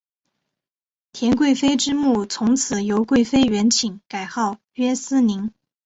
[1.11, 5.53] 田贵妃之墓从此由贵妃园寝改号曰思陵。